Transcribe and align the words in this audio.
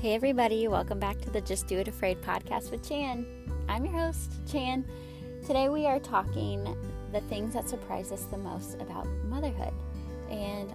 Hey, 0.00 0.14
everybody, 0.14 0.66
welcome 0.66 0.98
back 0.98 1.20
to 1.20 1.30
the 1.30 1.42
Just 1.42 1.66
Do 1.66 1.76
It 1.76 1.86
Afraid 1.86 2.22
podcast 2.22 2.70
with 2.70 2.88
Chan. 2.88 3.26
I'm 3.68 3.84
your 3.84 3.92
host, 3.92 4.32
Chan. 4.50 4.86
Today 5.46 5.68
we 5.68 5.84
are 5.84 6.00
talking 6.00 6.74
the 7.12 7.20
things 7.28 7.52
that 7.52 7.68
surprise 7.68 8.10
us 8.10 8.22
the 8.22 8.38
most 8.38 8.80
about 8.80 9.06
motherhood. 9.26 9.74
And 10.30 10.72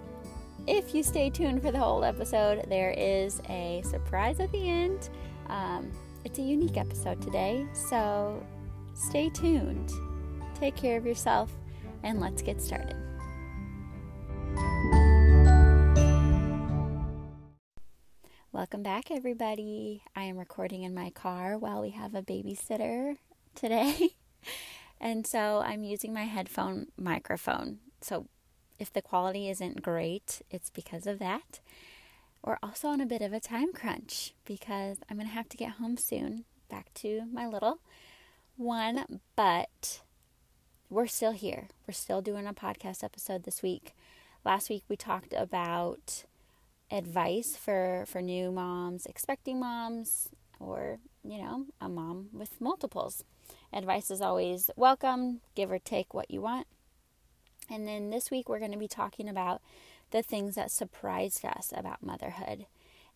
if 0.68 0.94
you 0.94 1.02
stay 1.02 1.28
tuned 1.28 1.60
for 1.60 1.72
the 1.72 1.78
whole 1.80 2.04
episode, 2.04 2.66
there 2.68 2.92
is 2.92 3.42
a 3.48 3.82
surprise 3.84 4.38
at 4.38 4.52
the 4.52 4.70
end. 4.70 5.08
Um, 5.48 5.90
it's 6.24 6.38
a 6.38 6.42
unique 6.42 6.76
episode 6.76 7.20
today, 7.20 7.66
so 7.72 8.40
stay 8.94 9.28
tuned. 9.30 9.90
Take 10.54 10.76
care 10.76 10.96
of 10.96 11.04
yourself, 11.04 11.50
and 12.04 12.20
let's 12.20 12.42
get 12.42 12.62
started. 12.62 12.94
Welcome 18.56 18.82
back, 18.82 19.10
everybody. 19.10 20.02
I 20.16 20.22
am 20.22 20.38
recording 20.38 20.82
in 20.82 20.94
my 20.94 21.10
car 21.10 21.58
while 21.58 21.82
we 21.82 21.90
have 21.90 22.14
a 22.14 22.22
babysitter 22.22 23.18
today. 23.54 24.12
and 25.00 25.26
so 25.26 25.62
I'm 25.62 25.84
using 25.84 26.14
my 26.14 26.22
headphone 26.22 26.86
microphone. 26.96 27.80
So 28.00 28.28
if 28.78 28.90
the 28.90 29.02
quality 29.02 29.50
isn't 29.50 29.82
great, 29.82 30.40
it's 30.50 30.70
because 30.70 31.06
of 31.06 31.18
that. 31.18 31.60
We're 32.42 32.56
also 32.62 32.88
on 32.88 33.02
a 33.02 33.04
bit 33.04 33.20
of 33.20 33.34
a 33.34 33.40
time 33.40 33.74
crunch 33.74 34.32
because 34.46 35.00
I'm 35.10 35.18
going 35.18 35.28
to 35.28 35.34
have 35.34 35.50
to 35.50 35.58
get 35.58 35.72
home 35.72 35.98
soon, 35.98 36.46
back 36.70 36.94
to 36.94 37.24
my 37.30 37.46
little 37.46 37.80
one, 38.56 39.20
but 39.36 40.00
we're 40.88 41.08
still 41.08 41.32
here. 41.32 41.68
We're 41.86 41.92
still 41.92 42.22
doing 42.22 42.46
a 42.46 42.54
podcast 42.54 43.04
episode 43.04 43.42
this 43.42 43.62
week. 43.62 43.94
Last 44.46 44.70
week 44.70 44.84
we 44.88 44.96
talked 44.96 45.34
about 45.36 46.24
advice 46.90 47.56
for 47.56 48.04
for 48.06 48.22
new 48.22 48.52
moms, 48.52 49.06
expecting 49.06 49.60
moms, 49.60 50.28
or 50.60 50.98
you 51.24 51.38
know, 51.38 51.66
a 51.80 51.88
mom 51.88 52.28
with 52.32 52.60
multiples. 52.60 53.24
Advice 53.72 54.10
is 54.10 54.20
always 54.20 54.70
welcome. 54.76 55.40
Give 55.54 55.70
or 55.70 55.78
take 55.78 56.14
what 56.14 56.30
you 56.30 56.40
want. 56.40 56.66
And 57.68 57.86
then 57.86 58.10
this 58.10 58.30
week 58.30 58.48
we're 58.48 58.60
going 58.60 58.72
to 58.72 58.78
be 58.78 58.88
talking 58.88 59.28
about 59.28 59.60
the 60.10 60.22
things 60.22 60.54
that 60.54 60.70
surprised 60.70 61.44
us 61.44 61.72
about 61.76 62.02
motherhood. 62.02 62.66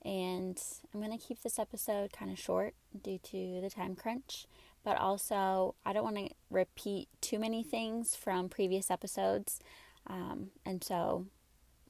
And 0.04 0.60
I'm 0.92 1.00
going 1.00 1.16
to 1.16 1.24
keep 1.24 1.42
this 1.42 1.58
episode 1.58 2.12
kind 2.12 2.30
of 2.30 2.38
short 2.38 2.74
due 3.00 3.18
to 3.18 3.60
the 3.60 3.70
time 3.70 3.94
crunch, 3.94 4.46
but 4.82 4.96
also 4.96 5.74
I 5.84 5.92
don't 5.92 6.04
want 6.04 6.16
to 6.16 6.34
repeat 6.50 7.08
too 7.20 7.38
many 7.38 7.62
things 7.62 8.16
from 8.16 8.48
previous 8.48 8.90
episodes. 8.90 9.60
Um, 10.06 10.48
and 10.64 10.82
so 10.82 11.26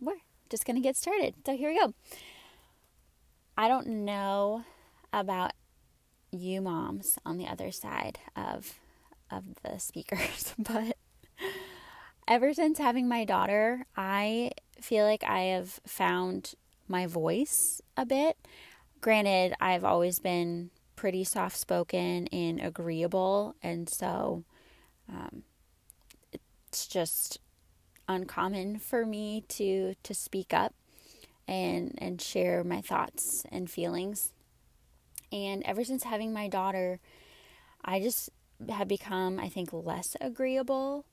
we're 0.01 0.17
just 0.51 0.65
going 0.65 0.77
to 0.77 0.83
get 0.83 0.97
started. 0.97 1.35
So 1.47 1.57
here 1.57 1.71
we 1.71 1.79
go. 1.79 1.95
I 3.57 3.69
don't 3.69 4.05
know 4.05 4.65
about 5.13 5.53
you 6.31 6.61
moms 6.61 7.19
on 7.25 7.39
the 7.39 7.47
other 7.47 7.71
side 7.71 8.19
of 8.37 8.79
of 9.31 9.45
the 9.63 9.79
speakers, 9.79 10.55
but 10.59 10.97
ever 12.27 12.53
since 12.53 12.79
having 12.79 13.09
my 13.09 13.25
daughter, 13.25 13.87
I 13.97 14.51
feel 14.81 15.05
like 15.05 15.23
I 15.25 15.41
have 15.41 15.81
found 15.87 16.55
my 16.89 17.07
voice 17.07 17.81
a 17.97 18.05
bit. 18.05 18.37
Granted, 19.01 19.55
I've 19.61 19.85
always 19.85 20.19
been 20.19 20.71
pretty 20.97 21.25
soft 21.25 21.57
spoken 21.57 22.27
and 22.29 22.61
agreeable, 22.61 23.55
and 23.63 23.89
so 23.89 24.45
um, 25.09 25.45
it's 26.33 26.87
just 26.87 27.39
uncommon 28.11 28.79
for 28.79 29.07
me 29.07 29.45
to 29.49 29.95
to 30.03 30.13
speak 30.13 30.53
up 30.53 30.75
and 31.47 31.97
and 31.99 32.21
share 32.21 32.65
my 32.65 32.81
thoughts 32.81 33.45
and 33.51 33.71
feelings. 33.71 34.33
And 35.33 35.63
ever 35.65 35.85
since 35.85 36.03
having 36.03 36.33
my 36.33 36.49
daughter, 36.49 36.99
I 37.85 38.01
just 38.01 38.31
have 38.69 38.89
become 38.89 39.39
I 39.39 39.49
think 39.49 39.71
less 39.73 40.17
agreeable 40.21 41.07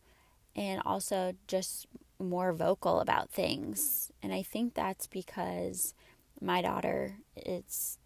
and 0.55 0.81
also 0.85 1.33
just 1.47 1.85
more 2.19 2.51
vocal 2.51 2.99
about 2.99 3.29
things. 3.29 4.11
And 4.23 4.33
I 4.33 4.41
think 4.41 4.73
that's 4.73 5.05
because 5.05 5.93
my 6.41 6.61
daughter 6.63 7.19
it's 7.35 7.99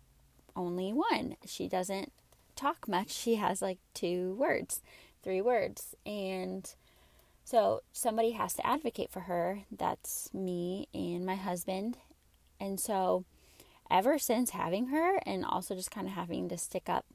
only 0.54 0.92
one. 0.92 1.38
She 1.46 1.70
doesn't 1.70 2.12
talk 2.58 2.90
much. 2.90 3.10
She 3.10 3.36
has 3.36 3.62
like 3.62 3.80
two 3.94 4.36
words, 4.38 4.82
three 5.24 5.42
words. 5.42 5.96
And 6.06 6.70
so 7.52 7.82
somebody 7.92 8.32
has 8.32 8.54
to 8.54 8.66
advocate 8.66 9.12
for 9.12 9.22
her. 9.22 9.64
That's 9.70 10.34
me 10.34 10.88
and 10.94 11.26
my 11.26 11.36
husband. 11.36 11.98
And 12.62 12.80
so 12.80 13.26
ever 13.90 14.18
since 14.18 14.52
having 14.52 14.88
her 14.88 15.18
and 15.26 15.44
also 15.44 15.76
just 15.76 15.92
kind 15.92 16.08
of 16.08 16.14
having 16.14 16.48
to 16.48 16.58
stick 16.58 16.88
up 16.88 17.06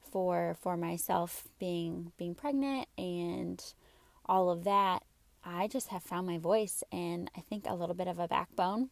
for 0.00 0.56
for 0.58 0.78
myself 0.78 1.46
being 1.58 2.12
being 2.16 2.34
pregnant 2.34 2.88
and 2.96 3.62
all 4.24 4.48
of 4.48 4.64
that, 4.64 5.02
I 5.44 5.68
just 5.68 5.88
have 5.88 6.02
found 6.02 6.26
my 6.26 6.38
voice 6.38 6.82
and 6.90 7.30
I 7.36 7.40
think 7.40 7.66
a 7.68 7.74
little 7.74 7.94
bit 7.94 8.08
of 8.08 8.18
a 8.18 8.26
backbone. 8.26 8.88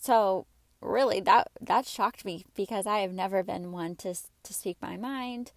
So 0.00 0.46
really 0.80 1.20
that 1.20 1.52
that 1.60 1.86
shocked 1.86 2.24
me 2.24 2.44
because 2.56 2.84
I 2.84 2.98
have 2.98 3.12
never 3.12 3.44
been 3.44 3.70
one 3.70 3.94
to 3.96 4.12
to 4.42 4.52
speak 4.52 4.76
my 4.82 4.96
mind 4.96 5.52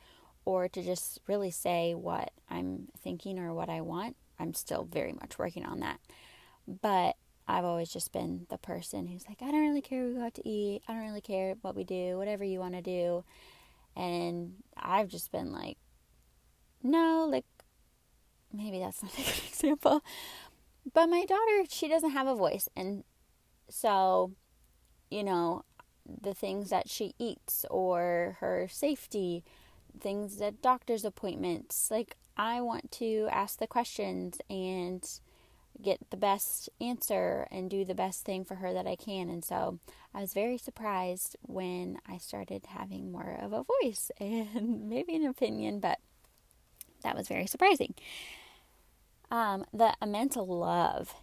or 0.45 0.67
to 0.69 0.81
just 0.81 1.19
really 1.27 1.51
say 1.51 1.93
what 1.93 2.31
I'm 2.49 2.87
thinking 2.99 3.39
or 3.39 3.53
what 3.53 3.69
I 3.69 3.81
want. 3.81 4.15
I'm 4.39 4.53
still 4.53 4.83
very 4.83 5.13
much 5.13 5.37
working 5.37 5.65
on 5.65 5.79
that. 5.81 5.99
But 6.67 7.15
I've 7.47 7.65
always 7.65 7.91
just 7.91 8.11
been 8.11 8.47
the 8.49 8.57
person 8.57 9.07
who's 9.07 9.27
like, 9.27 9.41
I 9.41 9.51
don't 9.51 9.61
really 9.61 9.81
care 9.81 10.05
we 10.05 10.13
go 10.13 10.23
out 10.23 10.33
to 10.35 10.47
eat. 10.47 10.81
I 10.87 10.93
don't 10.93 11.03
really 11.03 11.21
care 11.21 11.55
what 11.61 11.75
we 11.75 11.83
do, 11.83 12.17
whatever 12.17 12.43
you 12.43 12.59
want 12.59 12.75
to 12.75 12.81
do. 12.81 13.23
And 13.95 14.55
I've 14.77 15.09
just 15.09 15.31
been 15.31 15.51
like, 15.51 15.77
no, 16.81 17.27
like, 17.29 17.45
maybe 18.53 18.79
that's 18.79 19.03
not 19.03 19.13
a 19.13 19.17
good 19.17 19.43
example. 19.47 20.03
But 20.93 21.07
my 21.07 21.25
daughter, 21.25 21.65
she 21.69 21.87
doesn't 21.87 22.11
have 22.11 22.27
a 22.27 22.35
voice. 22.35 22.67
And 22.75 23.03
so, 23.69 24.31
you 25.09 25.23
know, 25.23 25.63
the 26.05 26.33
things 26.33 26.69
that 26.69 26.89
she 26.89 27.13
eats 27.19 27.65
or 27.69 28.37
her 28.39 28.67
safety 28.69 29.43
things 29.99 30.39
at 30.41 30.61
doctor's 30.61 31.05
appointments. 31.05 31.89
Like, 31.91 32.15
I 32.37 32.61
want 32.61 32.91
to 32.93 33.27
ask 33.31 33.59
the 33.59 33.67
questions 33.67 34.39
and 34.49 35.07
get 35.81 36.09
the 36.09 36.17
best 36.17 36.69
answer 36.79 37.47
and 37.51 37.69
do 37.69 37.83
the 37.85 37.95
best 37.95 38.23
thing 38.25 38.43
for 38.43 38.55
her 38.55 38.73
that 38.73 38.87
I 38.87 38.95
can. 38.95 39.29
And 39.29 39.43
so 39.43 39.79
I 40.13 40.21
was 40.21 40.33
very 40.33 40.57
surprised 40.57 41.35
when 41.41 41.99
I 42.07 42.17
started 42.17 42.65
having 42.67 43.11
more 43.11 43.37
of 43.41 43.53
a 43.53 43.65
voice 43.81 44.11
and 44.19 44.89
maybe 44.89 45.15
an 45.15 45.25
opinion, 45.25 45.79
but 45.79 45.99
that 47.03 47.15
was 47.15 47.27
very 47.27 47.47
surprising. 47.47 47.95
Um, 49.31 49.65
the 49.73 49.93
immense 50.01 50.35
love 50.35 51.15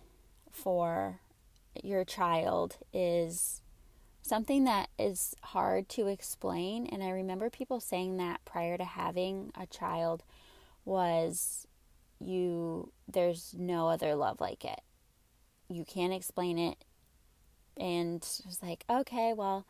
for 0.50 1.20
your 1.82 2.04
child 2.04 2.78
is 2.92 3.62
something 4.22 4.64
that 4.64 4.88
is 4.98 5.34
hard 5.42 5.88
to 5.90 6.06
explain. 6.06 6.86
And 6.86 7.02
I 7.02 7.10
remember 7.10 7.50
people 7.50 7.80
saying 7.80 8.16
that 8.18 8.44
prior 8.44 8.76
to 8.76 8.84
having 8.84 9.52
a 9.58 9.66
child 9.66 10.22
was 10.84 11.66
you, 12.20 12.92
there's 13.06 13.54
no 13.56 13.88
other 13.88 14.14
love 14.14 14.40
like 14.40 14.64
it. 14.64 14.80
You 15.68 15.84
can't 15.84 16.12
explain 16.12 16.58
it. 16.58 16.78
And 17.76 18.16
it 18.16 18.46
was 18.46 18.62
like, 18.62 18.84
okay, 18.90 19.32
well, 19.34 19.66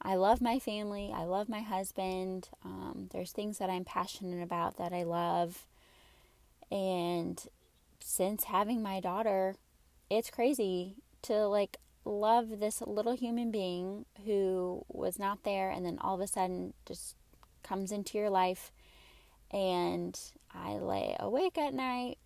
I 0.00 0.16
love 0.16 0.40
my 0.40 0.58
family. 0.58 1.12
I 1.14 1.24
love 1.24 1.48
my 1.48 1.60
husband. 1.60 2.48
Um, 2.64 3.08
there's 3.12 3.32
things 3.32 3.58
that 3.58 3.70
I'm 3.70 3.84
passionate 3.84 4.42
about 4.42 4.76
that 4.76 4.92
I 4.92 5.02
love. 5.02 5.66
And 6.70 7.42
since 8.00 8.44
having 8.44 8.82
my 8.82 9.00
daughter, 9.00 9.56
it's 10.10 10.30
crazy 10.30 10.96
to 11.22 11.46
like 11.46 11.78
love 12.04 12.58
this 12.60 12.82
little 12.82 13.14
human 13.14 13.50
being 13.50 14.04
who 14.24 14.84
was 14.88 15.18
not 15.18 15.44
there 15.44 15.70
and 15.70 15.84
then 15.86 15.98
all 16.00 16.14
of 16.14 16.20
a 16.20 16.26
sudden 16.26 16.74
just 16.86 17.16
comes 17.62 17.92
into 17.92 18.18
your 18.18 18.30
life 18.30 18.72
and 19.50 20.18
I 20.52 20.74
lay 20.74 21.16
awake 21.20 21.56
at 21.58 21.74
night 21.74 22.18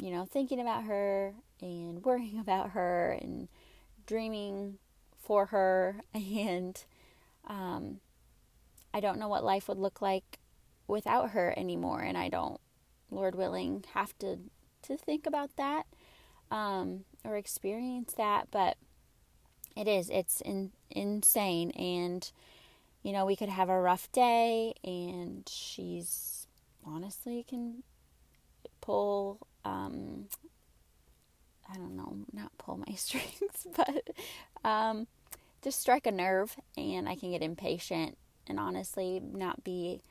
you 0.00 0.10
know 0.10 0.24
thinking 0.24 0.60
about 0.60 0.84
her 0.84 1.34
and 1.60 2.04
worrying 2.04 2.38
about 2.38 2.70
her 2.70 3.16
and 3.20 3.48
dreaming 4.06 4.78
for 5.24 5.46
her. 5.46 5.96
And 6.14 6.82
um, 7.46 8.00
I 8.92 9.00
don't 9.00 9.18
know 9.18 9.28
what 9.28 9.44
life 9.44 9.68
would 9.68 9.78
look 9.78 10.00
like 10.00 10.38
without 10.86 11.30
her 11.30 11.52
anymore. 11.56 12.00
And 12.00 12.16
I 12.16 12.28
don't 12.28 12.60
lord 13.10 13.34
willing 13.34 13.84
have 13.94 14.16
to 14.18 14.38
to 14.82 14.96
think 14.96 15.26
about 15.26 15.56
that. 15.56 15.84
Um, 16.50 17.04
or 17.24 17.36
experience 17.36 18.12
that, 18.14 18.48
but 18.50 18.76
it 19.76 19.88
is. 19.88 20.10
It's 20.10 20.40
in, 20.40 20.72
insane. 20.90 21.70
And, 21.72 22.30
you 23.02 23.12
know, 23.12 23.26
we 23.26 23.36
could 23.36 23.48
have 23.48 23.68
a 23.68 23.80
rough 23.80 24.10
day, 24.12 24.74
and 24.84 25.48
she's 25.48 26.46
honestly 26.86 27.44
can 27.48 27.82
pull, 28.80 29.46
um, 29.64 30.26
I 31.70 31.76
don't 31.76 31.96
know, 31.96 32.18
not 32.32 32.56
pull 32.58 32.76
my 32.76 32.94
strings, 32.96 33.66
but 33.74 34.10
um, 34.64 35.06
just 35.62 35.80
strike 35.80 36.06
a 36.06 36.12
nerve 36.12 36.56
and 36.76 37.08
I 37.08 37.16
can 37.16 37.30
get 37.30 37.42
impatient 37.42 38.18
and 38.46 38.60
honestly 38.60 39.20
not 39.20 39.64
be 39.64 40.02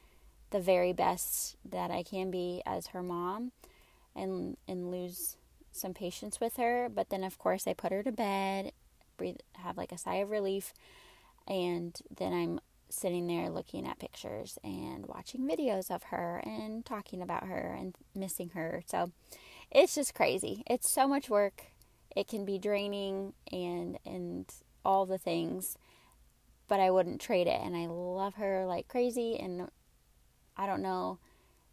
the 0.50 0.60
very 0.60 0.94
best 0.94 1.56
that 1.64 1.92
I 1.92 2.04
can 2.04 2.32
be 2.32 2.62
as 2.66 2.88
her 2.88 3.04
mom 3.04 3.52
and 4.16 4.58
and 4.68 4.92
lose 4.92 5.38
some 5.76 5.94
patience 5.94 6.40
with 6.40 6.58
her 6.58 6.90
but 6.94 7.10
then 7.10 7.24
of 7.24 7.38
course 7.38 7.68
I 7.68 7.74
put 7.74 7.92
her 7.92 8.04
to 8.04 8.12
bed 8.12 8.72
breathe 9.18 9.38
have 9.58 9.78
like 9.78 9.92
a 9.92 9.98
sigh 9.98 10.16
of 10.16 10.30
relief 10.30 10.74
and 11.48 12.00
then 12.16 12.34
I'm 12.34 12.60
sitting 12.94 13.28
there 13.28 13.50
looking 13.50 13.88
at 13.88 14.00
pictures 14.00 14.58
and 14.64 15.06
watching 15.08 15.48
videos 15.48 15.90
of 15.90 16.04
her 16.04 16.42
and 16.46 16.86
talking 16.86 17.22
about 17.22 17.46
her 17.48 17.76
and 17.78 17.96
missing 18.16 18.52
her. 18.54 18.84
So 18.86 19.12
it's 19.72 19.96
just 19.96 20.14
crazy. 20.14 20.64
It's 20.68 20.90
so 20.90 21.08
much 21.08 21.30
work. 21.30 21.64
It 22.16 22.28
can 22.28 22.46
be 22.46 22.60
draining 22.60 23.34
and 23.52 23.98
and 24.06 24.46
all 24.86 25.06
the 25.06 25.18
things 25.18 25.78
but 26.68 26.80
I 26.80 26.92
wouldn't 26.92 27.22
trade 27.22 27.48
it 27.48 27.60
and 27.62 27.76
I 27.76 27.88
love 27.88 28.36
her 28.36 28.66
like 28.66 28.88
crazy 28.88 29.38
and 29.40 29.70
I 30.58 30.66
don't 30.66 30.82
know 30.82 31.20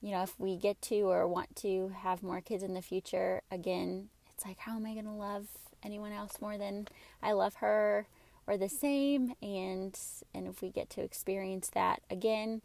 you 0.01 0.13
know 0.13 0.23
if 0.23 0.39
we 0.39 0.57
get 0.57 0.81
to 0.83 1.03
or 1.03 1.27
want 1.27 1.55
to 1.57 1.93
have 2.03 2.23
more 2.23 2.41
kids 2.41 2.63
in 2.63 2.75
the 2.75 2.83
future 2.83 3.43
again 3.51 4.09
it's 4.35 4.47
like 4.47 4.59
how 4.59 4.75
am 4.75 4.87
I 4.87 4.95
going 4.95 5.05
to 5.05 5.11
love 5.11 5.49
anyone 5.83 6.13
else 6.13 6.41
more 6.41 6.57
than 6.57 6.89
I 7.23 7.33
love 7.33 7.57
her 7.57 8.07
or 8.47 8.57
the 8.57 8.71
same? 8.71 9.35
And 9.43 9.99
and 10.35 10.47
if 10.47 10.63
we 10.63 10.71
get 10.71 10.89
to 10.91 11.03
experience 11.03 11.71
that 11.75 12.01
again 12.11 12.63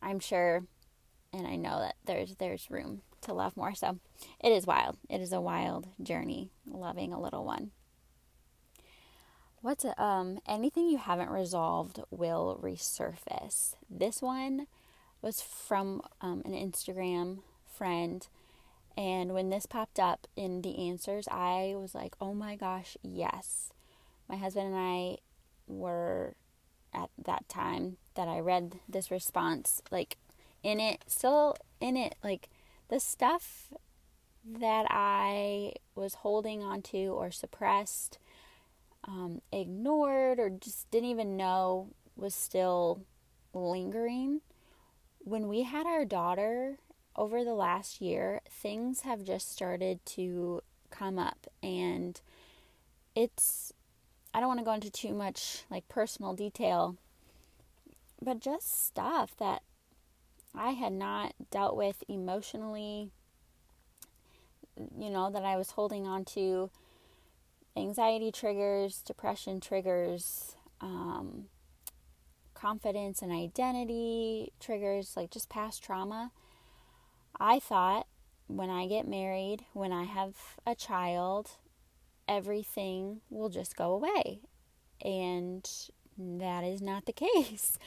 I'm 0.00 0.18
sure 0.18 0.64
and 1.32 1.46
I 1.46 1.56
know 1.56 1.80
that 1.80 1.96
there's 2.04 2.36
there's 2.36 2.70
room 2.70 3.02
to 3.22 3.34
love 3.34 3.56
more. 3.56 3.74
So 3.74 3.98
it 4.42 4.50
is 4.50 4.66
wild. 4.66 4.96
It 5.08 5.20
is 5.20 5.32
a 5.32 5.40
wild 5.40 5.88
journey 6.02 6.50
loving 6.66 7.12
a 7.12 7.20
little 7.20 7.44
one. 7.44 7.72
What's 9.60 9.84
um 9.98 10.38
anything 10.46 10.88
you 10.88 10.98
haven't 10.98 11.30
resolved 11.30 12.00
will 12.10 12.58
resurface. 12.62 13.74
This 13.90 14.22
one 14.22 14.68
was 15.24 15.40
from 15.40 16.02
um, 16.20 16.42
an 16.44 16.52
Instagram 16.52 17.38
friend 17.66 18.28
and 18.96 19.32
when 19.32 19.50
this 19.50 19.66
popped 19.66 19.98
up 19.98 20.26
in 20.36 20.62
the 20.62 20.88
answers 20.88 21.26
I 21.30 21.74
was 21.76 21.94
like 21.94 22.14
oh 22.20 22.34
my 22.34 22.54
gosh 22.56 22.96
yes 23.02 23.70
my 24.28 24.36
husband 24.36 24.68
and 24.68 24.76
I 24.76 25.18
were 25.66 26.36
at 26.94 27.10
that 27.24 27.48
time 27.48 27.96
that 28.14 28.28
I 28.28 28.38
read 28.38 28.80
this 28.88 29.10
response, 29.10 29.82
like 29.90 30.16
in 30.62 30.80
it, 30.80 31.04
still 31.06 31.56
in 31.80 31.96
it, 31.96 32.14
like 32.22 32.48
the 32.88 33.00
stuff 33.00 33.72
that 34.46 34.86
I 34.88 35.72
was 35.94 36.14
holding 36.14 36.62
onto 36.62 37.12
or 37.12 37.30
suppressed, 37.30 38.18
um, 39.06 39.40
ignored, 39.52 40.38
or 40.38 40.50
just 40.50 40.90
didn't 40.90 41.10
even 41.10 41.36
know 41.36 41.90
was 42.16 42.34
still 42.34 43.02
lingering. 43.52 44.40
When 45.24 45.48
we 45.48 45.62
had 45.62 45.86
our 45.86 46.04
daughter 46.04 46.76
over 47.16 47.44
the 47.44 47.54
last 47.54 48.02
year, 48.02 48.42
things 48.50 49.00
have 49.00 49.24
just 49.24 49.50
started 49.50 50.04
to 50.04 50.60
come 50.90 51.18
up, 51.18 51.46
and 51.62 52.20
it's 53.14 53.72
I 54.34 54.40
don't 54.40 54.48
want 54.48 54.60
to 54.60 54.64
go 54.66 54.72
into 54.74 54.90
too 54.90 55.14
much 55.14 55.64
like 55.70 55.88
personal 55.88 56.34
detail, 56.34 56.96
but 58.20 58.40
just 58.40 58.84
stuff 58.84 59.34
that 59.38 59.62
I 60.54 60.72
had 60.72 60.92
not 60.92 61.32
dealt 61.50 61.74
with 61.74 62.04
emotionally, 62.06 63.10
you 64.76 65.08
know, 65.08 65.30
that 65.30 65.44
I 65.44 65.56
was 65.56 65.70
holding 65.70 66.06
on 66.06 66.24
to. 66.26 66.70
Anxiety 67.76 68.30
triggers, 68.30 69.02
depression 69.02 69.58
triggers, 69.58 70.54
um, 70.80 71.46
confidence 72.64 73.20
and 73.20 73.30
identity 73.30 74.50
triggers, 74.58 75.18
like 75.18 75.30
just 75.30 75.50
past 75.50 75.82
trauma. 75.82 76.32
I 77.38 77.58
thought 77.58 78.06
when 78.46 78.70
I 78.70 78.86
get 78.86 79.06
married, 79.06 79.66
when 79.74 79.92
I 79.92 80.04
have 80.04 80.34
a 80.66 80.74
child, 80.74 81.50
everything 82.26 83.20
will 83.28 83.50
just 83.50 83.76
go 83.76 83.92
away. 83.92 84.40
And 85.04 85.68
that 86.16 86.64
is 86.64 86.80
not 86.80 87.04
the 87.04 87.12
case. 87.26 87.78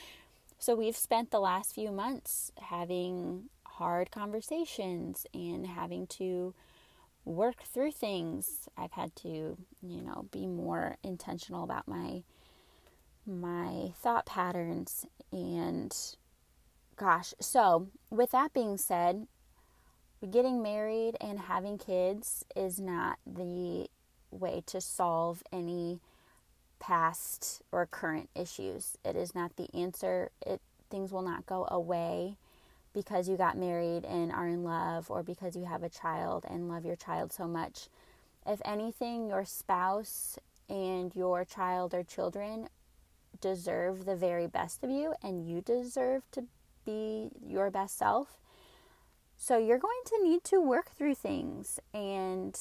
So 0.59 0.75
we've 0.75 0.97
spent 0.97 1.31
the 1.31 1.39
last 1.39 1.73
few 1.73 1.91
months 1.91 2.51
having 2.59 3.45
hard 3.63 4.11
conversations 4.11 5.25
and 5.33 5.65
having 5.65 6.05
to 6.07 6.53
work 7.25 7.63
through 7.63 7.93
things. 7.93 8.69
I've 8.77 8.91
had 8.91 9.15
to, 9.17 9.57
you 9.81 10.01
know, 10.03 10.27
be 10.31 10.45
more 10.45 10.97
intentional 11.03 11.63
about 11.63 11.87
my 11.87 12.21
my 13.27 13.91
thought 14.01 14.25
patterns 14.25 15.05
and 15.31 15.95
gosh. 16.95 17.33
So, 17.39 17.87
with 18.09 18.31
that 18.31 18.53
being 18.53 18.77
said, 18.77 19.27
getting 20.31 20.61
married 20.61 21.15
and 21.21 21.39
having 21.39 21.77
kids 21.77 22.45
is 22.55 22.79
not 22.79 23.19
the 23.25 23.87
way 24.31 24.63
to 24.67 24.81
solve 24.81 25.43
any 25.51 25.99
past 26.79 27.61
or 27.71 27.85
current 27.85 28.29
issues. 28.35 28.97
It 29.03 29.15
is 29.15 29.35
not 29.35 29.55
the 29.55 29.67
answer. 29.75 30.31
It 30.45 30.61
things 30.89 31.11
will 31.11 31.21
not 31.21 31.45
go 31.45 31.67
away 31.69 32.37
because 32.93 33.27
you 33.27 33.37
got 33.37 33.57
married 33.57 34.05
and 34.05 34.31
are 34.31 34.47
in 34.47 34.63
love 34.63 35.11
or 35.11 35.21
because 35.21 35.55
you 35.55 35.65
have 35.65 35.83
a 35.83 35.89
child 35.89 36.45
and 36.49 36.69
love 36.69 36.85
your 36.85 36.95
child 36.95 37.31
so 37.33 37.45
much. 37.45 37.89
If 38.45 38.61
anything, 38.63 39.27
your 39.27 39.43
spouse 39.45 40.39
and 40.69 41.13
your 41.15 41.45
child 41.45 41.93
or 41.93 42.03
children 42.03 42.69
deserve 43.41 44.05
the 44.05 44.15
very 44.15 44.47
best 44.47 44.83
of 44.83 44.89
you 44.89 45.13
and 45.23 45.47
you 45.47 45.61
deserve 45.61 46.23
to 46.31 46.45
be 46.85 47.29
your 47.45 47.69
best 47.69 47.97
self. 47.97 48.39
So 49.35 49.57
you're 49.57 49.77
going 49.77 50.01
to 50.05 50.23
need 50.23 50.43
to 50.45 50.59
work 50.59 50.91
through 50.91 51.15
things 51.15 51.79
and 51.93 52.59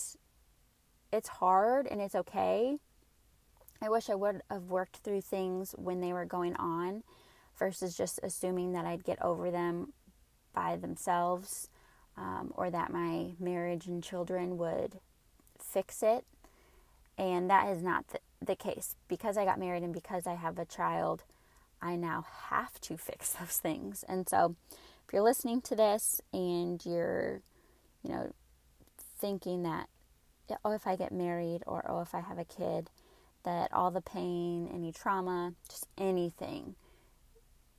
it's 1.12 1.28
hard 1.28 1.86
and 1.86 2.00
it's 2.00 2.14
okay. 2.14 2.76
I 3.80 3.88
wish 3.88 4.10
I 4.10 4.14
would 4.14 4.42
have 4.50 4.64
worked 4.64 4.98
through 4.98 5.22
things 5.22 5.74
when 5.78 6.00
they 6.00 6.12
were 6.12 6.24
going 6.24 6.56
on 6.56 7.02
versus 7.58 7.96
just 7.96 8.20
assuming 8.22 8.72
that 8.72 8.84
I'd 8.84 9.04
get 9.04 9.22
over 9.22 9.50
them 9.50 9.92
by 10.54 10.76
themselves 10.76 11.68
um, 12.16 12.52
or 12.54 12.70
that 12.70 12.92
my 12.92 13.32
marriage 13.38 13.86
and 13.86 14.02
children 14.02 14.56
would 14.58 14.98
fix 15.58 16.02
it. 16.02 16.24
And 17.18 17.48
that 17.50 17.68
is 17.68 17.82
not 17.82 18.08
the, 18.08 18.18
the 18.44 18.56
case. 18.56 18.94
Because 19.08 19.36
I 19.36 19.44
got 19.44 19.58
married 19.58 19.82
and 19.82 19.92
because 19.92 20.26
I 20.26 20.34
have 20.34 20.58
a 20.58 20.64
child, 20.64 21.24
I 21.80 21.96
now 21.96 22.26
have 22.48 22.80
to 22.82 22.96
fix 22.96 23.32
those 23.32 23.58
things. 23.58 24.04
And 24.08 24.28
so 24.28 24.56
if 25.06 25.12
you're 25.12 25.22
listening 25.22 25.60
to 25.62 25.76
this 25.76 26.20
and 26.32 26.84
you're, 26.84 27.42
you 28.02 28.10
know, 28.10 28.32
thinking 29.18 29.62
that 29.62 29.88
oh, 30.64 30.72
if 30.72 30.86
I 30.86 30.96
get 30.96 31.12
married 31.12 31.62
or 31.66 31.84
oh, 31.88 32.00
if 32.00 32.14
I 32.14 32.20
have 32.20 32.38
a 32.38 32.44
kid, 32.44 32.90
that 33.44 33.72
all 33.72 33.90
the 33.90 34.00
pain, 34.00 34.68
any 34.72 34.92
trauma, 34.92 35.54
just 35.68 35.86
anything 35.96 36.74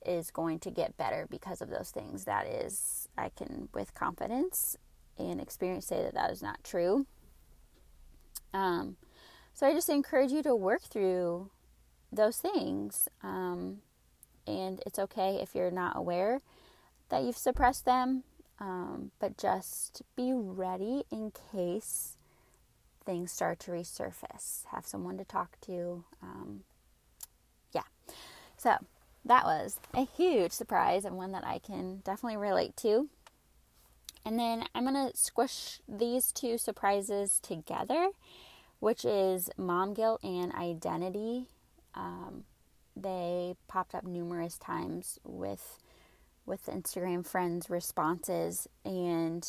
is 0.04 0.30
going 0.30 0.58
to 0.60 0.70
get 0.70 0.96
better 0.96 1.26
because 1.30 1.60
of 1.60 1.68
those 1.68 1.90
things. 1.90 2.24
That 2.24 2.46
is, 2.46 3.08
I 3.16 3.30
can 3.30 3.68
with 3.74 3.94
confidence 3.94 4.76
and 5.18 5.40
experience 5.40 5.86
say 5.86 6.02
that 6.02 6.14
that 6.14 6.30
is 6.30 6.42
not 6.42 6.62
true. 6.64 7.06
Um, 8.54 8.96
so 9.58 9.66
I 9.66 9.72
just 9.72 9.88
encourage 9.88 10.30
you 10.30 10.40
to 10.44 10.54
work 10.54 10.82
through 10.82 11.50
those 12.12 12.36
things. 12.36 13.08
Um, 13.24 13.78
and 14.46 14.80
it's 14.86 15.00
okay 15.00 15.40
if 15.42 15.52
you're 15.52 15.72
not 15.72 15.96
aware 15.96 16.42
that 17.08 17.24
you've 17.24 17.36
suppressed 17.36 17.84
them, 17.84 18.22
um, 18.60 19.10
but 19.18 19.36
just 19.36 20.02
be 20.14 20.32
ready 20.32 21.02
in 21.10 21.32
case 21.50 22.16
things 23.04 23.32
start 23.32 23.58
to 23.58 23.72
resurface. 23.72 24.64
Have 24.70 24.86
someone 24.86 25.18
to 25.18 25.24
talk 25.24 25.60
to. 25.62 26.04
Um, 26.22 26.60
yeah. 27.72 27.82
So 28.56 28.76
that 29.24 29.42
was 29.42 29.80
a 29.92 30.04
huge 30.04 30.52
surprise 30.52 31.04
and 31.04 31.16
one 31.16 31.32
that 31.32 31.44
I 31.44 31.58
can 31.58 32.02
definitely 32.04 32.36
relate 32.36 32.76
to. 32.76 33.08
And 34.24 34.38
then 34.38 34.66
I'm 34.72 34.84
going 34.84 35.10
to 35.10 35.16
squish 35.16 35.80
these 35.88 36.30
two 36.30 36.58
surprises 36.58 37.40
together, 37.40 38.10
which 38.80 39.04
is 39.04 39.50
mom 39.56 39.94
guilt 39.94 40.22
and 40.22 40.52
identity. 40.54 41.46
Um, 41.94 42.44
they 42.96 43.54
popped 43.68 43.94
up 43.94 44.04
numerous 44.04 44.58
times 44.58 45.18
with 45.24 45.78
with 46.46 46.66
Instagram 46.66 47.26
friends' 47.26 47.68
responses, 47.68 48.66
and 48.84 49.46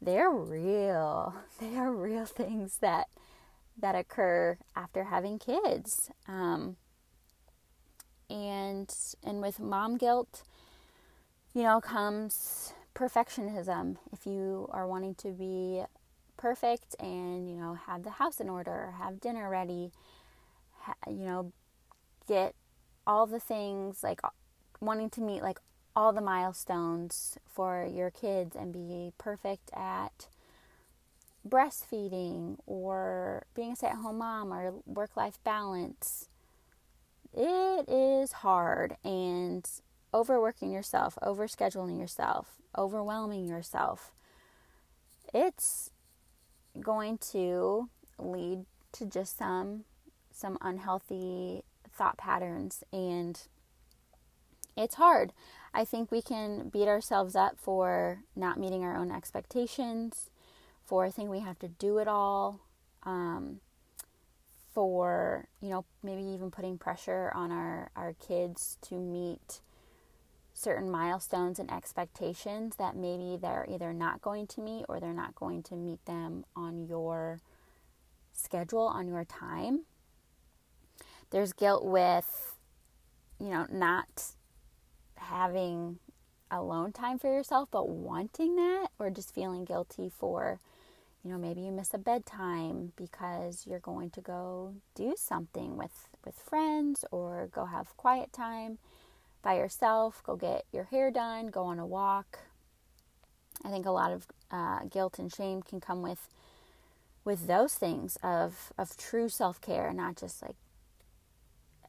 they're 0.00 0.30
real. 0.30 1.34
They 1.60 1.76
are 1.76 1.92
real 1.92 2.24
things 2.24 2.78
that 2.78 3.08
that 3.76 3.94
occur 3.94 4.58
after 4.76 5.04
having 5.04 5.38
kids. 5.38 6.10
Um, 6.26 6.76
and 8.30 8.94
and 9.24 9.40
with 9.40 9.58
mom 9.58 9.96
guilt, 9.96 10.42
you 11.54 11.62
know, 11.62 11.80
comes 11.80 12.72
perfectionism. 12.94 13.96
If 14.12 14.26
you 14.26 14.68
are 14.70 14.86
wanting 14.86 15.14
to 15.16 15.28
be 15.30 15.82
perfect 16.38 16.96
and 16.98 17.50
you 17.50 17.56
know 17.56 17.74
have 17.86 18.02
the 18.02 18.10
house 18.10 18.40
in 18.40 18.48
order, 18.48 18.94
have 18.98 19.20
dinner 19.20 19.50
ready, 19.50 19.92
you 21.06 21.26
know, 21.26 21.52
get 22.26 22.54
all 23.06 23.26
the 23.26 23.40
things 23.40 24.02
like 24.02 24.20
wanting 24.80 25.10
to 25.10 25.20
meet 25.20 25.42
like 25.42 25.58
all 25.94 26.12
the 26.12 26.20
milestones 26.20 27.36
for 27.46 27.84
your 27.84 28.10
kids 28.10 28.56
and 28.56 28.72
be 28.72 29.12
perfect 29.18 29.70
at 29.74 30.28
breastfeeding 31.46 32.56
or 32.66 33.44
being 33.54 33.72
a 33.72 33.76
stay 33.76 33.88
at 33.88 33.96
home 33.96 34.18
mom 34.18 34.52
or 34.52 34.74
work 34.86 35.16
life 35.16 35.38
balance. 35.44 36.28
It 37.34 37.88
is 37.88 38.32
hard 38.32 38.96
and 39.04 39.68
overworking 40.14 40.70
yourself, 40.72 41.18
overscheduling 41.22 41.98
yourself, 41.98 42.56
overwhelming 42.76 43.46
yourself. 43.46 44.12
It's 45.34 45.90
going 46.80 47.18
to 47.32 47.88
lead 48.18 48.64
to 48.92 49.06
just 49.06 49.36
some 49.38 49.84
some 50.32 50.56
unhealthy 50.60 51.62
thought 51.92 52.16
patterns 52.16 52.84
and 52.92 53.42
it's 54.76 54.94
hard. 54.94 55.32
I 55.74 55.84
think 55.84 56.10
we 56.10 56.22
can 56.22 56.68
beat 56.68 56.86
ourselves 56.86 57.34
up 57.34 57.58
for 57.58 58.20
not 58.36 58.58
meeting 58.58 58.84
our 58.84 58.96
own 58.96 59.10
expectations, 59.10 60.30
for 60.84 61.10
thinking 61.10 61.30
we 61.30 61.40
have 61.40 61.58
to 61.58 61.68
do 61.68 61.98
it 61.98 62.06
all, 62.06 62.60
um, 63.02 63.60
for, 64.72 65.48
you 65.60 65.68
know, 65.68 65.84
maybe 66.02 66.22
even 66.22 66.50
putting 66.50 66.78
pressure 66.78 67.32
on 67.34 67.50
our, 67.50 67.90
our 67.96 68.14
kids 68.14 68.78
to 68.82 68.94
meet 68.94 69.60
certain 70.58 70.90
milestones 70.90 71.60
and 71.60 71.70
expectations 71.70 72.76
that 72.76 72.96
maybe 72.96 73.38
they're 73.40 73.66
either 73.68 73.92
not 73.92 74.20
going 74.20 74.44
to 74.44 74.60
meet 74.60 74.84
or 74.88 74.98
they're 74.98 75.12
not 75.12 75.34
going 75.36 75.62
to 75.62 75.76
meet 75.76 76.04
them 76.04 76.44
on 76.56 76.86
your 76.86 77.40
schedule, 78.32 78.82
on 78.82 79.06
your 79.06 79.24
time. 79.24 79.84
There's 81.30 81.52
guilt 81.52 81.84
with, 81.84 82.56
you 83.38 83.50
know, 83.50 83.66
not 83.70 84.32
having 85.16 86.00
alone 86.50 86.92
time 86.92 87.18
for 87.18 87.32
yourself, 87.32 87.68
but 87.70 87.88
wanting 87.88 88.56
that, 88.56 88.88
or 88.98 89.10
just 89.10 89.32
feeling 89.34 89.64
guilty 89.64 90.10
for, 90.10 90.58
you 91.22 91.30
know, 91.30 91.38
maybe 91.38 91.60
you 91.60 91.70
miss 91.70 91.94
a 91.94 91.98
bedtime 91.98 92.92
because 92.96 93.64
you're 93.64 93.78
going 93.78 94.10
to 94.10 94.20
go 94.20 94.74
do 94.96 95.14
something 95.16 95.76
with 95.76 96.08
with 96.24 96.34
friends 96.34 97.04
or 97.12 97.48
go 97.52 97.66
have 97.66 97.96
quiet 97.96 98.32
time 98.32 98.78
by 99.42 99.56
yourself, 99.56 100.22
go 100.24 100.36
get 100.36 100.64
your 100.72 100.84
hair 100.84 101.10
done, 101.10 101.48
go 101.48 101.64
on 101.64 101.78
a 101.78 101.86
walk. 101.86 102.40
I 103.64 103.70
think 103.70 103.86
a 103.86 103.90
lot 103.90 104.12
of 104.12 104.26
uh, 104.50 104.80
guilt 104.84 105.18
and 105.18 105.32
shame 105.32 105.62
can 105.62 105.80
come 105.80 106.02
with 106.02 106.28
with 107.24 107.46
those 107.46 107.74
things 107.74 108.16
of 108.22 108.72
of 108.78 108.96
true 108.96 109.28
self 109.28 109.60
care, 109.60 109.92
not 109.92 110.16
just 110.16 110.42
like 110.42 110.56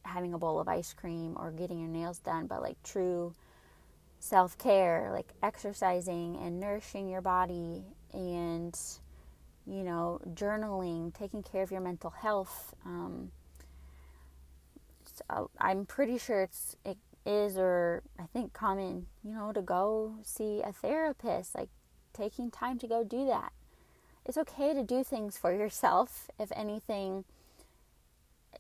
having 0.04 0.34
a 0.34 0.38
bowl 0.38 0.60
of 0.60 0.68
ice 0.68 0.94
cream 0.94 1.36
or 1.38 1.52
getting 1.52 1.80
your 1.80 1.90
nails 1.90 2.20
done, 2.20 2.48
but 2.48 2.62
like 2.62 2.82
true 2.84 3.34
self 4.20 4.58
care, 4.58 5.10
like 5.12 5.30
exercising 5.42 6.38
and 6.38 6.60
nourishing 6.60 7.08
your 7.10 7.22
body 7.22 7.84
and, 8.14 8.78
you 9.66 9.84
know, 9.84 10.20
journaling, 10.34 11.14
taking 11.14 11.44
care 11.44 11.64
of 11.64 11.72
your 11.72 11.82
mental 11.82 12.10
health. 12.10 12.74
Um, 12.86 13.32
so 15.06 15.50
I'm 15.60 15.86
pretty 15.86 16.18
sure 16.18 16.42
it's, 16.42 16.76
it 16.86 16.98
is, 17.26 17.58
or 17.58 18.04
I 18.18 18.24
think 18.24 18.54
common, 18.54 19.08
you 19.24 19.34
know, 19.34 19.52
to 19.52 19.62
go 19.62 20.16
see 20.24 20.62
a 20.62 20.72
therapist, 20.72 21.56
like 21.56 21.70
taking 22.14 22.52
time 22.52 22.80
to 22.80 22.88
go 22.88 23.04
do 23.04 23.26
that. 23.28 23.52
It's 24.26 24.38
okay 24.38 24.74
to 24.74 24.84
do 24.84 25.04
things 25.04 25.38
for 25.38 25.54
yourself. 25.54 26.30
If 26.40 26.52
anything, 26.56 27.26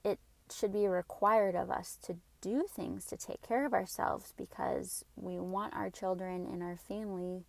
it 0.04 0.20
should 0.52 0.74
be 0.74 0.88
required 0.88 1.56
of 1.56 1.70
us 1.70 1.98
to 2.04 2.18
do 2.42 2.66
things 2.70 3.06
to 3.06 3.18
take 3.18 3.42
care 3.42 3.66
of 3.66 3.74
ourselves 3.74 4.34
because 4.38 5.04
we 5.16 5.38
want 5.40 5.74
our 5.74 5.90
children 5.90 6.48
and 6.50 6.64
our 6.64 6.78
family 6.78 7.44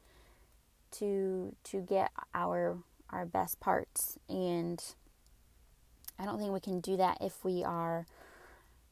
to 0.91 1.55
to 1.63 1.81
get 1.81 2.11
our 2.35 2.79
our 3.11 3.25
best 3.25 3.61
parts 3.61 4.19
and 4.29 4.83
I 6.19 6.25
don't 6.25 6.39
think 6.39 6.53
we 6.53 6.61
can 6.61 6.81
do 6.81 6.97
that 6.97 7.19
if 7.21 7.45
we 7.45 7.65
are 7.65 8.07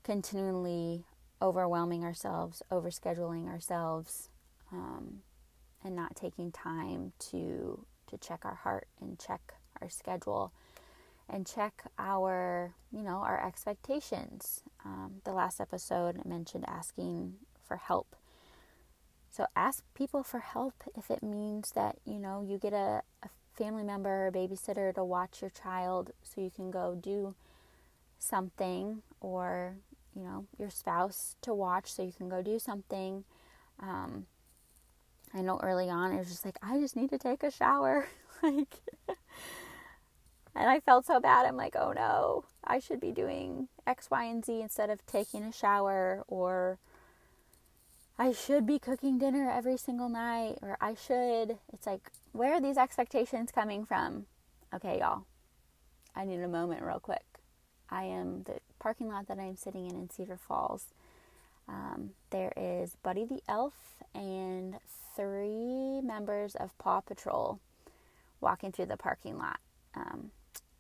continually 0.04 1.04
overwhelming 1.40 2.04
ourselves, 2.04 2.62
overscheduling 2.71 3.47
ourselves, 3.49 4.28
um, 4.73 5.21
and 5.85 5.95
not 5.95 6.16
taking 6.16 6.50
time 6.52 7.12
to 7.30 7.85
to 8.09 8.16
check 8.18 8.40
our 8.45 8.54
heart 8.54 8.88
and 9.00 9.18
check 9.18 9.54
our 9.80 9.88
schedule 9.90 10.52
and 11.28 11.47
check 11.47 11.85
our, 11.99 12.75
you 12.90 13.02
know, 13.02 13.18
our 13.18 13.47
expectations. 13.47 14.62
Um, 14.85 15.21
the 15.25 15.33
last 15.33 15.61
episode 15.61 16.18
I 16.25 16.26
mentioned 16.26 16.64
asking 16.66 17.35
for 17.66 17.76
help. 17.76 18.16
So 19.30 19.47
ask 19.54 19.85
people 19.95 20.23
for 20.23 20.40
help 20.40 20.75
if 20.97 21.11
it 21.11 21.23
means 21.23 21.73
that, 21.73 21.97
you 22.07 22.18
know, 22.18 22.42
you 22.42 22.59
get 22.59 22.73
a, 22.73 23.02
a 23.23 23.28
family 23.54 23.85
member 23.85 24.09
or 24.09 24.26
a 24.28 24.33
babysitter 24.33 24.95
to 24.95 25.04
watch 25.04 25.42
your 25.42 25.50
child 25.50 26.12
so 26.23 26.40
you 26.40 26.50
can 26.50 26.71
go 26.71 26.95
do 26.95 27.35
something 28.18 29.02
or, 29.21 29.76
know, 30.38 30.47
your 30.59 30.71
spouse 30.71 31.37
to 31.42 31.54
watch 31.54 31.92
so 31.92 32.02
you 32.02 32.12
can 32.12 32.28
go 32.28 32.42
do 32.42 32.59
something. 32.59 33.25
Um, 33.80 34.26
I 35.35 35.42
know 35.42 35.61
early 35.62 35.90
on 35.90 36.12
it 36.12 36.18
was 36.18 36.28
just 36.28 36.45
like, 36.45 36.59
I 36.62 36.78
just 36.78 36.97
need 36.97 37.11
to 37.11 37.18
take 37.18 37.42
a 37.42 37.50
shower. 37.50 38.07
like, 38.42 38.75
and 40.54 40.68
I 40.71 40.80
felt 40.80 41.07
so 41.07 41.21
bad. 41.21 41.47
I'm 41.47 41.57
like, 41.57 41.76
oh 41.76 41.92
no, 41.92 42.45
I 42.64 42.78
should 42.78 43.00
be 43.00 43.12
doing 43.12 43.68
X, 43.87 44.11
Y, 44.11 44.25
and 44.25 44.45
Z 44.45 44.61
instead 44.61 44.90
of 44.90 45.04
taking 45.07 45.42
a 45.45 45.52
shower, 45.52 46.25
or 46.28 46.78
I 48.18 48.33
should 48.33 48.66
be 48.66 48.78
cooking 48.78 49.18
dinner 49.18 49.50
every 49.50 49.76
single 49.76 50.09
night, 50.09 50.59
or 50.62 50.76
I 50.80 50.95
should. 50.95 51.59
It's 51.73 51.87
like, 51.87 52.11
where 52.33 52.54
are 52.54 52.61
these 52.61 52.78
expectations 52.78 53.52
coming 53.52 53.85
from? 53.85 54.26
Okay, 54.75 54.99
y'all, 55.00 55.25
I 56.14 56.25
need 56.25 56.40
a 56.40 56.49
moment 56.49 56.83
real 56.83 57.00
quick. 57.00 57.25
I 57.90 58.04
am 58.04 58.42
the 58.42 58.61
parking 58.78 59.08
lot 59.08 59.28
that 59.28 59.38
I'm 59.38 59.56
sitting 59.56 59.87
in 59.87 59.97
in 59.97 60.11
Cedar 60.11 60.37
Falls. 60.37 60.87
Um, 61.68 62.11
there 62.30 62.52
is 62.56 62.97
Buddy 63.02 63.25
the 63.25 63.42
Elf 63.49 63.75
and 64.14 64.76
three 65.14 66.00
members 66.00 66.54
of 66.54 66.76
Paw 66.78 67.00
Patrol 67.00 67.61
walking 68.40 68.73
through 68.73 68.87
the 68.87 68.97
parking 68.97 69.37
lot. 69.37 69.58
Um, 69.94 70.30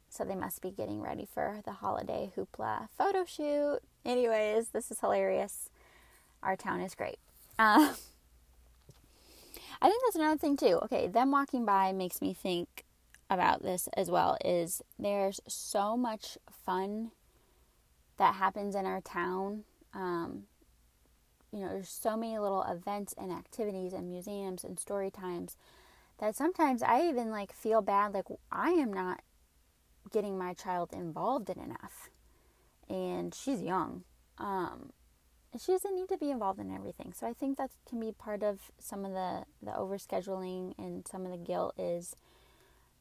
so 0.08 0.24
they 0.24 0.34
must 0.34 0.62
be 0.62 0.70
getting 0.70 1.00
ready 1.00 1.26
for 1.32 1.60
the 1.64 1.72
holiday 1.72 2.32
hoopla 2.36 2.88
photo 2.96 3.24
shoot. 3.24 3.80
Anyways, 4.04 4.70
this 4.70 4.90
is 4.90 5.00
hilarious. 5.00 5.68
Our 6.42 6.56
town 6.56 6.80
is 6.80 6.94
great. 6.94 7.18
Uh, 7.58 7.92
I 9.80 9.88
think 9.88 10.02
that's 10.04 10.16
another 10.16 10.38
thing 10.38 10.56
too. 10.56 10.78
Okay, 10.84 11.08
them 11.08 11.30
walking 11.30 11.64
by 11.64 11.92
makes 11.92 12.20
me 12.20 12.32
think 12.32 12.84
about 13.28 13.62
this 13.62 13.88
as 13.96 14.10
well. 14.10 14.38
Is 14.44 14.82
there's 14.98 15.40
so 15.46 15.96
much 15.96 16.38
fun 16.50 17.10
that 18.18 18.34
happens 18.34 18.74
in 18.74 18.84
our 18.84 19.00
town. 19.00 19.64
Um, 19.94 20.44
you 21.52 21.60
know, 21.60 21.68
there's 21.68 21.88
so 21.88 22.16
many 22.16 22.38
little 22.38 22.62
events 22.64 23.14
and 23.16 23.32
activities 23.32 23.92
and 23.92 24.08
museums 24.08 24.64
and 24.64 24.78
story 24.78 25.10
times 25.10 25.56
that 26.18 26.36
sometimes 26.36 26.82
I 26.82 27.08
even 27.08 27.30
like 27.30 27.52
feel 27.52 27.80
bad 27.80 28.12
like 28.12 28.26
I 28.52 28.70
am 28.70 28.92
not 28.92 29.22
getting 30.10 30.36
my 30.36 30.52
child 30.52 30.90
involved 30.92 31.48
in 31.48 31.58
enough. 31.58 32.10
And 32.88 33.34
she's 33.34 33.62
young. 33.62 34.04
Um, 34.38 34.92
she 35.58 35.72
doesn't 35.72 35.94
need 35.94 36.08
to 36.08 36.18
be 36.18 36.30
involved 36.30 36.60
in 36.60 36.74
everything. 36.74 37.12
So 37.14 37.26
I 37.26 37.32
think 37.32 37.56
that 37.58 37.70
can 37.88 38.00
be 38.00 38.12
part 38.12 38.42
of 38.42 38.60
some 38.78 39.04
of 39.04 39.12
the, 39.12 39.44
the 39.62 39.72
overscheduling 39.72 40.74
and 40.78 41.06
some 41.06 41.24
of 41.24 41.30
the 41.30 41.38
guilt 41.38 41.74
is 41.78 42.16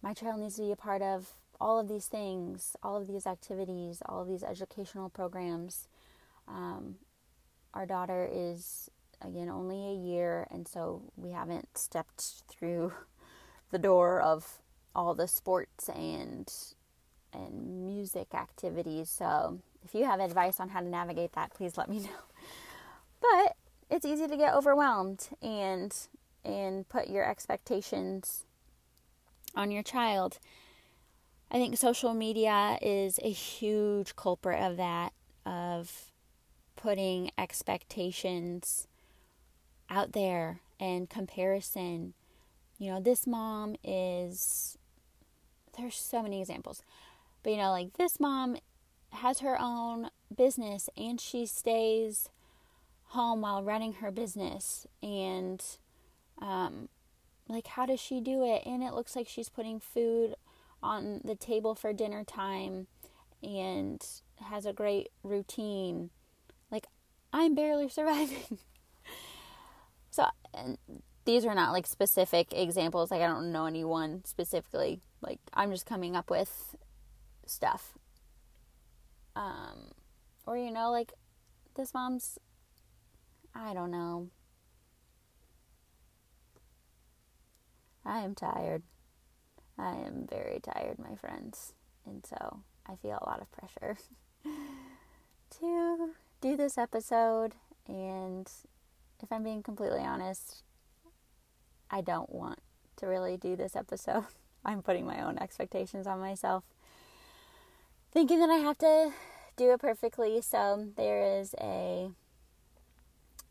my 0.02 0.14
child 0.14 0.40
needs 0.40 0.56
to 0.56 0.62
be 0.62 0.72
a 0.72 0.76
part 0.76 1.02
of 1.02 1.34
all 1.60 1.80
of 1.80 1.88
these 1.88 2.06
things, 2.06 2.76
all 2.84 2.98
of 2.98 3.08
these 3.08 3.26
activities, 3.26 4.02
all 4.06 4.22
of 4.22 4.28
these 4.28 4.44
educational 4.44 5.10
programs. 5.10 5.88
Um, 6.48 6.96
our 7.74 7.86
daughter 7.86 8.28
is, 8.32 8.90
again, 9.22 9.50
only 9.50 9.88
a 9.88 9.94
year, 9.94 10.48
and 10.52 10.68
so 10.68 11.02
we 11.16 11.32
haven't 11.32 11.78
stepped 11.78 12.44
through 12.48 12.94
the 13.72 13.80
door 13.80 14.22
of 14.22 14.60
all 14.96 15.14
the 15.14 15.28
sports 15.28 15.90
and 15.90 16.52
and 17.34 17.86
music 17.86 18.34
activities. 18.34 19.10
So, 19.10 19.60
if 19.84 19.94
you 19.94 20.06
have 20.06 20.20
advice 20.20 20.60
on 20.60 20.70
how 20.70 20.80
to 20.80 20.88
navigate 20.88 21.34
that, 21.34 21.54
please 21.54 21.78
let 21.78 21.90
me 21.90 22.00
know. 22.00 22.10
But 23.22 23.56
it's 23.90 24.06
easy 24.06 24.28
to 24.28 24.38
get 24.38 24.54
overwhelmed 24.54 25.30
and 25.42 25.96
and 26.44 26.88
put 26.88 27.10
your 27.10 27.30
expectations 27.30 28.46
on 29.56 29.72
your 29.72 29.84
child. 29.84 30.40
I 31.50 31.58
think 31.58 31.78
social 31.78 32.14
media 32.14 32.78
is 32.82 33.20
a 33.24 33.32
huge 33.32 34.16
culprit 34.16 34.62
of 34.62 34.78
that 34.78 35.14
of 35.46 36.12
putting 36.76 37.32
expectations 37.38 38.88
out 39.90 40.12
there 40.12 40.60
and 40.80 41.10
comparison. 41.10 42.14
You 42.78 42.92
know, 42.92 43.00
this 43.00 43.26
mom 43.26 43.76
is 43.84 44.78
there's 45.78 45.96
so 45.96 46.22
many 46.22 46.42
examples. 46.42 46.84
But 47.44 47.52
you 47.52 47.58
know, 47.58 47.72
like 47.72 47.94
this 47.94 48.20
mom 48.20 48.58
has 49.12 49.40
her 49.40 49.58
own 49.60 50.10
business 50.36 50.90
and 50.98 51.20
she 51.22 51.46
stays 51.46 52.30
home 53.12 53.42
while 53.42 53.64
running 53.64 53.94
her 53.94 54.12
business 54.12 54.86
and 55.02 55.64
um, 56.42 56.90
like 57.48 57.68
how 57.68 57.86
does 57.86 58.02
she 58.02 58.20
do 58.20 58.44
it 58.44 58.64
and 58.66 58.84
it 58.84 58.94
looks 58.94 59.16
like 59.16 59.28
she's 59.30 59.48
putting 59.48 59.80
food 59.80 60.36
on 60.82 61.22
the 61.24 61.36
table 61.36 61.76
for 61.76 61.94
dinner 61.94 62.24
time 62.24 62.88
and 63.44 64.06
has 64.50 64.66
a 64.66 64.74
great 64.74 65.10
routine. 65.24 66.10
Like 66.72 66.88
i'm 67.34 67.56
barely 67.56 67.90
surviving. 68.00 68.60
So 70.10 70.26
and 70.54 70.78
these 71.26 71.46
are 71.46 71.56
not 71.56 71.74
like 71.74 71.86
specific 71.86 72.54
examples. 72.54 73.12
Like 73.12 73.22
i 73.22 73.28
don't 73.28 73.52
know 73.52 73.66
anyone 73.66 74.24
specifically. 74.26 75.02
Like 75.22 75.40
i'm 75.54 75.72
just 75.72 75.86
coming 75.86 76.16
up 76.16 76.30
with 76.30 76.76
stuff. 77.46 77.94
Um 79.36 79.92
or 80.46 80.58
you 80.58 80.72
know 80.72 80.92
like 80.92 81.14
this 81.76 81.94
mom's 81.94 82.40
i 83.54 83.74
don't 83.74 83.92
know. 83.92 84.30
I 88.08 88.20
am 88.20 88.36
tired. 88.36 88.84
I 89.78 89.96
am 89.96 90.28
very 90.30 90.60
tired, 90.60 90.98
my 91.00 91.16
friends. 91.16 91.74
And 92.06 92.26
so 92.26 92.62
I 92.88 92.96
feel 92.96 93.20
a 93.22 93.30
lot 93.30 93.42
of 93.42 93.52
pressure 93.52 93.98
to 95.60 96.10
do 96.42 96.58
this 96.58 96.78
episode. 96.78 97.54
And 97.88 98.50
if 99.22 99.32
I'm 99.32 99.44
being 99.44 99.64
completely 99.64 100.02
honest, 100.02 100.64
I 101.90 102.02
don't 102.02 102.32
want 102.32 102.60
to 102.98 103.08
really 103.08 103.38
do 103.38 103.56
this 103.56 103.76
episode. 103.76 104.26
I'm 104.66 104.82
putting 104.82 105.06
my 105.06 105.24
own 105.24 105.38
expectations 105.38 106.08
on 106.08 106.20
myself, 106.20 106.64
thinking 108.12 108.40
that 108.40 108.50
I 108.50 108.58
have 108.58 108.78
to 108.80 109.12
do 109.56 109.72
it 109.72 109.80
perfectly. 109.80 110.42
So 110.42 110.88
there 110.98 111.40
is 111.40 111.56
a 111.62 112.10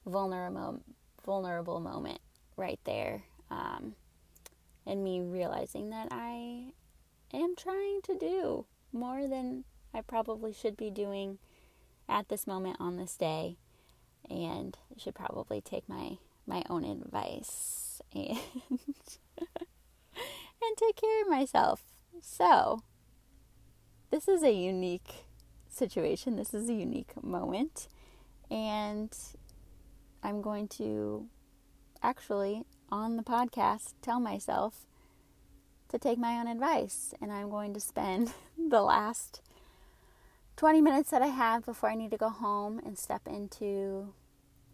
vulnerable, 0.04 0.82
vulnerable 1.24 1.80
moment 1.80 2.20
right 2.56 2.80
there. 2.84 3.22
Um, 3.50 3.94
and 4.86 5.02
me 5.02 5.20
realizing 5.20 5.90
that 5.90 6.08
I 6.10 6.72
am 7.32 7.56
trying 7.56 8.00
to 8.02 8.16
do 8.16 8.66
more 8.92 9.26
than 9.26 9.64
I 9.92 10.00
probably 10.02 10.52
should 10.52 10.76
be 10.76 10.90
doing 10.90 11.38
at 12.08 12.28
this 12.28 12.46
moment 12.46 12.76
on 12.78 12.96
this 12.96 13.16
day 13.16 13.56
and 14.30 14.76
should 14.96 15.14
probably 15.14 15.60
take 15.60 15.88
my 15.88 16.18
my 16.46 16.62
own 16.70 16.84
advice 16.84 18.00
and 18.14 18.38
and 20.62 20.76
take 20.76 20.96
care 20.96 21.22
of 21.22 21.28
myself. 21.28 21.82
So, 22.22 22.82
this 24.10 24.28
is 24.28 24.42
a 24.42 24.52
unique 24.52 25.26
situation. 25.68 26.36
This 26.36 26.54
is 26.54 26.68
a 26.70 26.74
unique 26.74 27.22
moment 27.22 27.88
and 28.50 29.16
I'm 30.22 30.40
going 30.40 30.68
to 30.68 31.26
actually 32.02 32.64
on 32.90 33.16
the 33.16 33.22
podcast 33.22 33.94
tell 34.02 34.20
myself 34.20 34.86
to 35.88 35.98
take 35.98 36.18
my 36.18 36.38
own 36.38 36.46
advice. 36.46 37.14
And 37.20 37.32
I'm 37.32 37.50
going 37.50 37.74
to 37.74 37.80
spend 37.80 38.32
the 38.58 38.82
last 38.82 39.40
20 40.56 40.80
minutes 40.80 41.10
that 41.10 41.22
I 41.22 41.28
have 41.28 41.64
before 41.64 41.90
I 41.90 41.94
need 41.94 42.10
to 42.10 42.16
go 42.16 42.28
home 42.28 42.80
and 42.84 42.98
step 42.98 43.22
into 43.26 44.12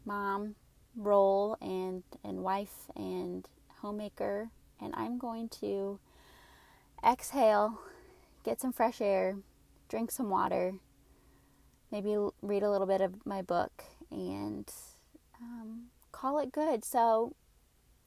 mom 0.04 0.54
role 0.96 1.56
and, 1.60 2.02
and 2.24 2.42
wife 2.42 2.90
and 2.94 3.48
homemaker. 3.80 4.50
And 4.80 4.94
I'm 4.96 5.18
going 5.18 5.48
to 5.60 5.98
exhale, 7.06 7.80
get 8.44 8.60
some 8.60 8.72
fresh 8.72 9.00
air, 9.00 9.36
drink 9.88 10.10
some 10.10 10.30
water, 10.30 10.74
maybe 11.90 12.16
read 12.40 12.62
a 12.62 12.70
little 12.70 12.86
bit 12.86 13.00
of 13.00 13.26
my 13.26 13.42
book, 13.42 13.84
and 14.10 14.72
um, 15.40 15.84
call 16.10 16.38
it 16.38 16.50
good. 16.52 16.84
So, 16.84 17.34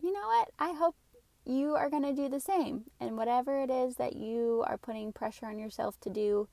you 0.05 0.13
know 0.13 0.27
what? 0.27 0.51
I 0.59 0.73
hope 0.73 0.95
you 1.45 1.75
are 1.75 1.89
going 1.89 2.03
to 2.03 2.13
do 2.13 2.29
the 2.29 2.39
same. 2.39 2.83
And 2.99 3.17
whatever 3.17 3.59
it 3.59 3.71
is 3.71 3.95
that 3.95 4.15
you 4.15 4.63
are 4.67 4.77
putting 4.77 5.11
pressure 5.11 5.47
on 5.47 5.57
yourself 5.57 5.99
to 6.01 6.11
do 6.11 6.47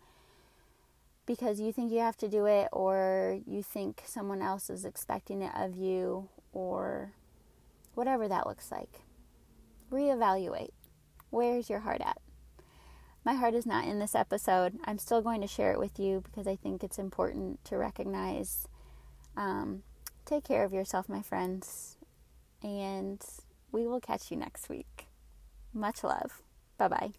because 1.26 1.60
you 1.60 1.70
think 1.70 1.92
you 1.92 1.98
have 1.98 2.16
to 2.16 2.28
do 2.28 2.46
it 2.46 2.68
or 2.72 3.38
you 3.46 3.62
think 3.62 4.02
someone 4.06 4.40
else 4.40 4.70
is 4.70 4.86
expecting 4.86 5.42
it 5.42 5.52
of 5.54 5.76
you 5.76 6.30
or 6.54 7.12
whatever 7.94 8.26
that 8.26 8.46
looks 8.46 8.72
like, 8.72 9.02
reevaluate. 9.90 10.72
Where's 11.28 11.68
your 11.68 11.80
heart 11.80 12.00
at? 12.00 12.16
My 13.22 13.34
heart 13.34 13.52
is 13.52 13.66
not 13.66 13.86
in 13.86 13.98
this 13.98 14.14
episode. 14.14 14.78
I'm 14.84 14.98
still 14.98 15.20
going 15.20 15.42
to 15.42 15.46
share 15.46 15.72
it 15.72 15.78
with 15.78 15.98
you 15.98 16.22
because 16.24 16.46
I 16.46 16.56
think 16.56 16.82
it's 16.82 16.98
important 16.98 17.62
to 17.66 17.76
recognize. 17.76 18.66
Um, 19.36 19.82
take 20.24 20.42
care 20.42 20.64
of 20.64 20.72
yourself, 20.72 21.06
my 21.06 21.20
friends 21.20 21.98
and 22.62 23.20
we 23.72 23.86
will 23.86 24.00
catch 24.00 24.30
you 24.30 24.36
next 24.36 24.68
week. 24.68 25.08
Much 25.72 26.04
love. 26.04 26.42
Bye 26.78 26.88
bye. 26.88 27.12